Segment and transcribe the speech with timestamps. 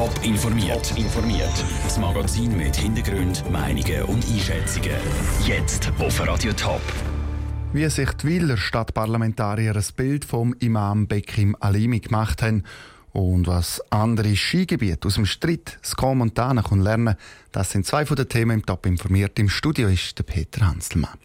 [0.00, 0.96] Top informiert.
[0.96, 1.52] informiert.
[1.84, 4.96] Das Magazin mit Hintergrund, Meinungen und Einschätzungen.
[5.46, 6.80] Jetzt auf Radio Top.
[7.74, 12.64] Wie sich die Wieler Stadtparlamentarier ein Bild vom Imam Bekim Alimi gemacht haben
[13.12, 17.16] und was andere Skigebiete aus dem Streit, Ska Montana lernen
[17.52, 19.38] das sind zwei von den Themen im Top informiert.
[19.38, 21.18] Im Studio ist der Peter Hanselmann.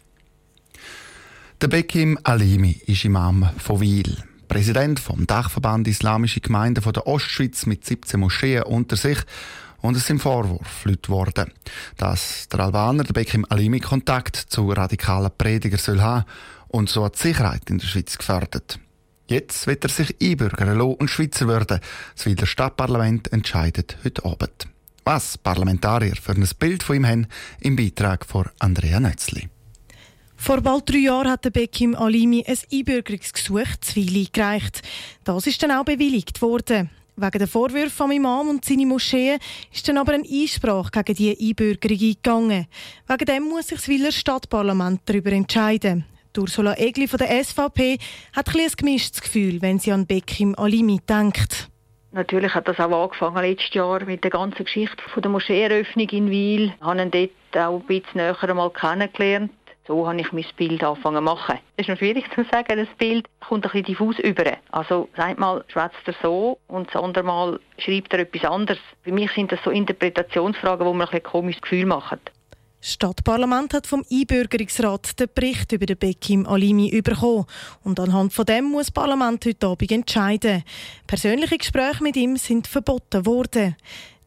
[1.62, 4.22] Der Bekim Alimi ist Imam von Wiel.
[4.56, 9.18] Präsident vom Dachverband Islamische Gemeinden von der Ostschweiz mit 17 Moscheen unter sich
[9.82, 11.52] und es sind Vorwürfe worden,
[11.98, 16.24] dass der Albaner, der Bekim Alimi, Kontakt zu radikalen Predigern soll haben
[16.68, 18.78] und so hat die Sicherheit in der Schweiz gefördert.
[19.28, 21.80] Jetzt wird er sich einbürgern lassen und Schweizer werden.
[22.14, 24.68] Das Wieler Stadtparlament entscheidet heute Abend.
[25.04, 27.26] Was Parlamentarier für ein Bild von ihm haben,
[27.60, 29.50] im Beitrag von Andrea Nötzli.
[30.46, 34.80] Vor bald drei Jahren hat der Bekim Alimi ein Einbürgerungsgesuch Zwili eingereicht.
[35.24, 36.88] Das ist dann auch bewilligt worden.
[37.16, 39.40] Wegen der Vorwürfe am Imam und seine Moscheen
[39.72, 42.66] ist dann aber ein Einsprache gegen die Einbürgerung eingegangen.
[43.08, 46.04] Wegen dem muss sich das Wieler Stadtparlament darüber entscheiden.
[46.38, 47.98] Ursula Egli von der SVP
[48.36, 51.68] hat ein, ein gemischtes Gefühl, wenn sie an Bekim Alimi denkt.
[52.12, 56.30] Natürlich hat das auch angefangen letztes Jahr mit der ganzen Geschichte von der Moscheeeröffnung in
[56.30, 56.72] Wiel.
[56.78, 59.50] Ich habe ihn dort auch ein bisschen näher einmal kennengelernt.
[59.86, 61.58] So habe ich mein Bild angefangen zu machen.
[61.76, 64.44] Es ist noch schwierig zu sagen, das Bild kommt ein bisschen diffus über.
[64.72, 68.80] Also, sagt mal, schwätzt er so und das andere Mal schreibt er etwas anderes.
[69.02, 72.18] Für mich sind das so Interpretationsfragen, die mir ein, ein komisches Gefühl machen.
[72.80, 77.46] Das Stadtparlament hat vom Einbürgerungsrat den Bericht über den Bekim Alimi bekommen.
[77.82, 80.62] Und anhand von dem muss das Parlament heute Abend entscheiden.
[81.06, 83.76] Persönliche Gespräche mit ihm sind verboten worden.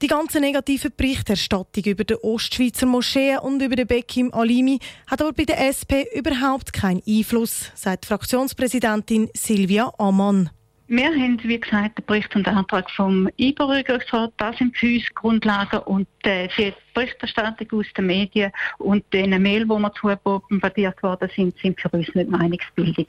[0.02, 5.34] Die ganze negative Berichterstattung über die Ostschweizer Moschee und über den Bekim Alimi hat aber
[5.34, 10.52] bei der SP überhaupt keinen Einfluss, sagt Fraktionspräsidentin Silvia Ammann.
[10.88, 14.32] Wir haben, wie gesagt, den Bericht und den Antrag vom Einbürgerungsrat.
[14.38, 19.66] Das sind für uns Grundlagen und äh, die Berichterstattung aus den Medien und die Mail,
[19.66, 23.08] die wir zu bombardiert worden sind, sind für uns nicht Meinungsbildung.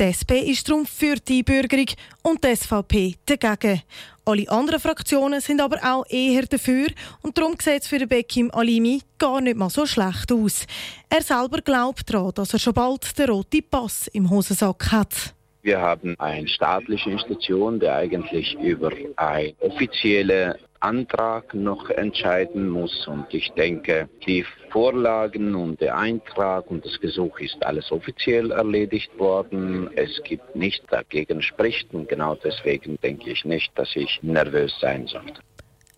[0.00, 1.88] Die SP ist darum für die Einbürgerung
[2.22, 3.82] und die SVP dagegen.
[4.24, 6.86] Alle anderen Fraktionen sind aber auch eher dafür
[7.22, 10.66] und darum sieht es für Bekim Alimi gar nicht mal so schlecht aus.
[11.08, 15.34] Er selber glaubt daran, dass er schon bald den roten Pass im Hosensack hat.
[15.68, 23.06] Wir haben eine staatliche Institution, die eigentlich über eine offizielle Antrag noch entscheiden muss.
[23.06, 29.10] Und ich denke, die Vorlagen und der Eintrag und das Gesuch ist alles offiziell erledigt
[29.18, 29.90] worden.
[29.94, 35.06] Es gibt nichts dagegen spricht und genau deswegen denke ich nicht, dass ich nervös sein
[35.06, 35.42] sollte.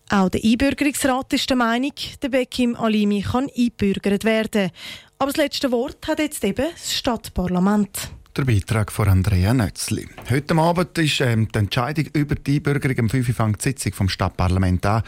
[0.09, 4.71] Auch der Einbürgerungsrat ist der Meinung, der Bekim Alimi kann einbürgert werden.
[5.17, 8.11] Aber das letzte Wort hat jetzt eben das Stadtparlament.
[8.37, 10.07] Der Beitrag von Andrea Nötzli.
[10.29, 14.07] Heute Abend ist ähm, die Entscheidung über die Einbürgerung am 5 Uhr die Sitzung vom
[14.07, 15.03] Stadtparlament an.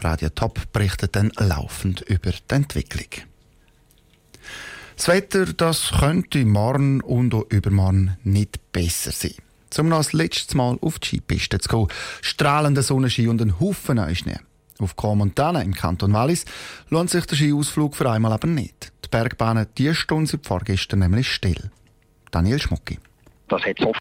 [0.00, 3.06] Radio Top berichtet dann laufend über die Entwicklung.
[4.96, 9.36] Das Wetter das könnte morgen und auch übermorgen nicht besser sein.
[9.78, 11.86] Um noch das letzte Mal auf die Skipiste zu gehen.
[12.22, 14.40] Strahlender Sonnenschein und ein Haufen Neuschnee.
[14.80, 16.44] Auf Comontana im Kanton Wallis
[16.90, 18.92] lohnt sich der Skiausflug für einmal aber nicht.
[19.04, 21.70] Die Bergbahnen die Stunde sind vorgestern nämlich still.
[22.34, 22.98] Daniel Schmucki.
[23.46, 23.92] Das hat so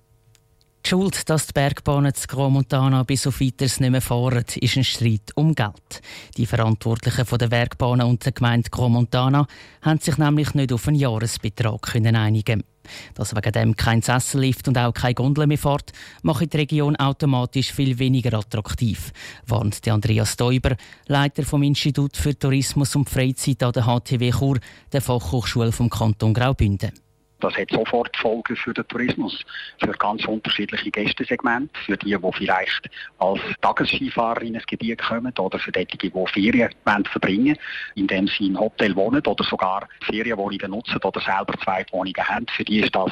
[0.86, 4.84] die Schuld, dass die Bergbahnen zu Gromontana bis auf weiteres nicht mehr fahren, ist ein
[4.84, 6.02] Streit um Geld.
[6.36, 9.48] Die Verantwortlichen der Bergbahnen und der Gemeinde Gromontana
[9.82, 12.64] haben sich nämlich nicht auf einen Jahresbetrag können einigen
[13.14, 15.94] Dass wegen dem kein Sessellift und auch keine Gondel mehr fährt,
[16.24, 19.14] macht die Region automatisch viel weniger attraktiv,
[19.48, 20.76] warnt Andreas Däuber,
[21.08, 24.60] Leiter vom Institut für Tourismus und Freizeit an der HTW Chur,
[24.92, 27.03] der Fachhochschule vom Kanton Graubünden.
[27.44, 29.44] Das hat sofort Folgen für den Tourismus,
[29.84, 35.60] für ganz unterschiedliche Gästesegmente, für die, die vielleicht als Tagesskifahrer in ein Gebiet kommen oder
[35.60, 36.72] für die, die Ferien
[37.12, 37.58] verbringen
[37.96, 42.46] indem sie im Hotel wohnen oder sogar Ferienwohnungen nutzen oder selber zwei Wohnungen haben.
[42.56, 43.12] Für die ist das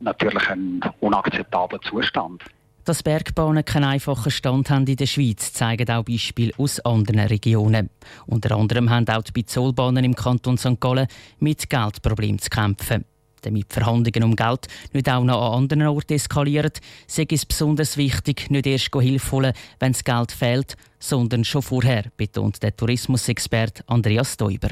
[0.00, 2.42] natürlich ein unakzeptabler Zustand.
[2.84, 7.88] Dass Bergbahnen keinen einfachen Stand haben in der Schweiz, zeigen auch Beispiele aus anderen Regionen.
[8.26, 10.80] Unter anderem haben auch die Bizolbahnen im Kanton St.
[10.80, 11.06] Gallen
[11.38, 13.06] mit Geldproblemen zu kämpfen
[13.42, 16.72] damit Verhandlungen um Geld nicht auch noch an anderen Orten eskalieren,
[17.06, 22.04] sei es besonders wichtig, nicht erst Hilfe holen, wenn das Geld fehlt, sondern schon vorher,
[22.16, 24.70] betont der Tourismusexperte Andreas Däuber.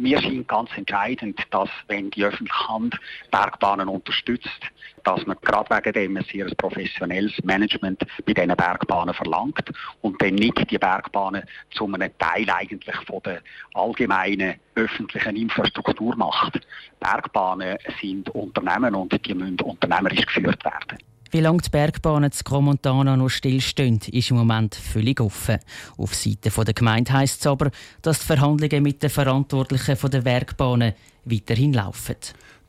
[0.00, 2.96] Mir scheint ganz entscheidend, dass wenn die öffentliche Hand
[3.32, 4.60] Bergbahnen unterstützt,
[5.02, 9.72] dass man gerade wegen dem ein sehr professionelles Management bei diesen Bergbahnen verlangt
[10.02, 13.42] und dann nicht die Bergbahnen zu einem Teil eigentlich von der
[13.74, 16.60] allgemeinen öffentlichen Infrastruktur macht.
[17.00, 20.98] Bergbahnen sind Unternehmen und die müssen unternehmerisch geführt werden.
[21.30, 25.58] Wie lange die Bergbahnen zu Gromontana noch stillstehen, ist im Moment völlig offen.
[25.98, 27.70] Auf Seite der Gemeinde heisst es aber,
[28.00, 30.94] dass die Verhandlungen mit den Verantwortlichen der Bergbahnen
[31.24, 32.16] weiterhin laufen.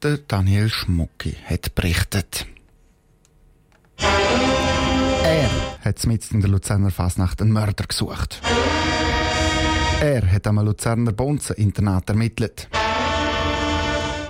[0.03, 2.45] Der Daniel Schmucki hat berichtet.
[3.97, 5.49] Er
[5.81, 8.41] hat mit in der Luzerner Fasnacht einen Mörder gesucht.
[10.01, 12.69] Er hat am Luzerner Bonzen-Internat ermittelt.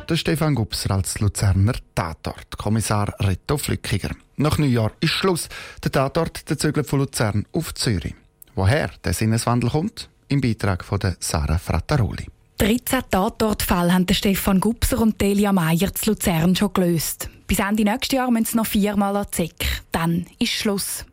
[0.10, 2.58] Der Stefan Gubser als Luzerner Tatort.
[2.58, 4.10] Kommissar Reto Flückiger.
[4.38, 5.48] Nach Neujahr ist Schluss.
[5.84, 8.16] Der Tatort der zögert von Luzern auf Zürich.
[8.56, 10.10] Woher der Sinneswandel kommt?
[10.28, 12.26] Im Beitrag von Sarah Frattaroli.
[12.58, 17.30] 13 Tatortfälle haben Stefan Gubser und Delia Meyer zu Luzern schon gelöst.
[17.46, 19.84] Bis Ende nächstes Jahr müssen sie noch viermal an Zick.
[19.92, 21.06] Dann ist Schluss.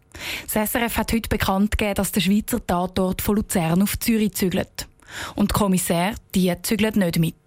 [0.51, 4.89] Das SRF hat heute bekannt gegeben, dass der Schweizer Tatort von Luzern auf Zürich zügelt.
[5.35, 7.46] Und die Kommissär, die zügelt nicht mit.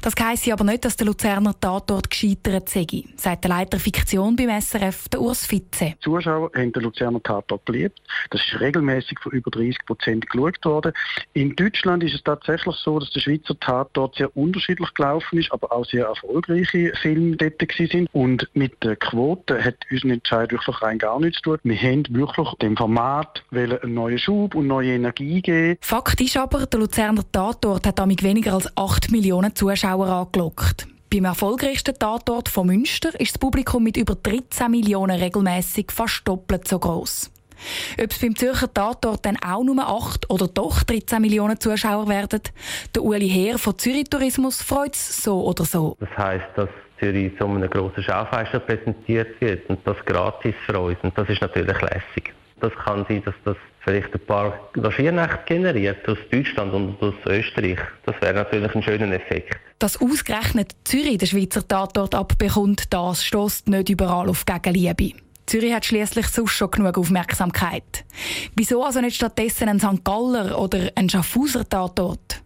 [0.00, 2.86] Das heisst aber nicht, dass der Luzerner Tatort gescheitert sei,
[3.16, 5.94] sagt der Leiter Fiktion beim SRF, der Urs Fitze.
[5.96, 8.00] Die Zuschauer haben den Luzerner Tatort geliebt.
[8.30, 10.92] Das ist regelmäßig von über 30 Prozent geschaut worden.
[11.32, 15.72] In Deutschland ist es tatsächlich so, dass der Schweizer Tatort sehr unterschiedlich gelaufen ist, aber
[15.72, 18.08] auch sehr erfolgreiche Filme dort sind.
[18.12, 21.58] Und mit der Quote hat unser Entscheid wirklich rein gar nichts zu tun.
[21.64, 25.78] Wir haben wirklich dem Format einen neuen Schub und neue Energie geben.
[25.80, 30.86] Fakt ist aber, der Luzerner Tatort hat damit weniger als 8 Millionen Zuschauer angelockt.
[31.12, 36.66] Beim erfolgreichsten Tatort von Münster ist das Publikum mit über 13 Millionen regelmäßig fast doppelt
[36.66, 37.30] so groß.
[38.02, 42.40] Ob es beim Zürcher Tatort dann auch nur 8 oder doch 13 Millionen Zuschauer werden,
[42.94, 45.96] der Uli Heer von Zürich Tourismus freut es so oder so.
[46.00, 46.68] Das heisst, dass
[46.98, 50.98] Zürich so einem grossen Schaufenster präsentiert wird und das gratis für uns.
[51.02, 52.32] Und das ist natürlich lässig.
[52.62, 57.78] Das kann sein, dass das vielleicht ein paar Logiernächte generiert aus Deutschland und aus Österreich.
[58.06, 59.58] Das wäre natürlich ein schöner Effekt.
[59.80, 65.18] Dass ausgerechnet Zürich den Schweizer Tatort abbekommt, das stößt nicht überall auf Gegenliebe.
[65.46, 68.04] Zürich hat schließlich sonst schon genug Aufmerksamkeit.
[68.54, 70.04] Wieso also nicht stattdessen ein St.
[70.04, 72.40] Galler oder ein Schaffhauser Tatort?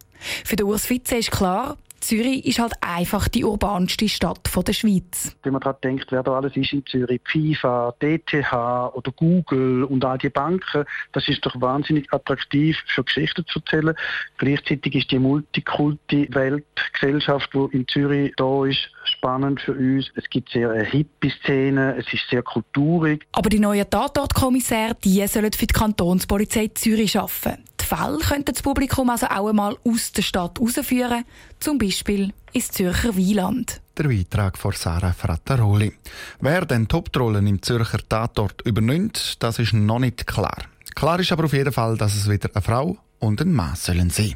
[0.44, 5.36] Für den Urs Fitze ist klar, Zürich ist halt einfach die urbanste Stadt der Schweiz.
[5.42, 10.02] Wenn man daran denkt, wer da alles ist in Zürich, FIFA, DTH oder Google und
[10.04, 13.94] all die Banken, das ist doch wahnsinnig attraktiv für Geschichten zu erzählen.
[14.38, 20.10] Gleichzeitig ist die Multikulti-Weltgesellschaft, die in Zürich da ist, spannend für uns.
[20.14, 23.26] Es gibt sehr eine hippe Szene, es ist sehr kulturig.
[23.32, 27.64] Aber die neuen Tatortkommissäre, die sollen für die Kantonspolizei Zürich arbeiten.
[27.86, 31.24] Fälle könnte das Publikum also auch einmal aus der Stadt rausführen,
[31.60, 33.80] zum Beispiel ins Zürcher Wieland.
[33.96, 35.92] Der Beitrag von Sarah Frattaroli.
[36.40, 40.64] Wer den Top-Rollen im Zürcher Tatort übernimmt, das ist noch nicht klar.
[40.94, 44.10] Klar ist aber auf jeden Fall, dass es wieder eine Frau und ein Mann sollen
[44.10, 44.34] sein.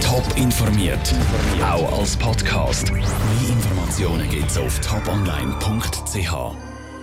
[0.00, 1.14] Top informiert,
[1.62, 2.92] auch als Podcast.
[2.92, 3.02] Mehr
[3.48, 6.73] Informationen gibt's auf toponline.ch.